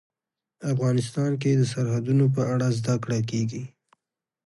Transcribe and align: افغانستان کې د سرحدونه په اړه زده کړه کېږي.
افغانستان 0.73 1.31
کې 1.41 1.51
د 1.55 1.61
سرحدونه 1.71 2.25
په 2.35 2.41
اړه 2.53 2.67
زده 2.79 2.95
کړه 3.03 3.19
کېږي. 3.29 3.63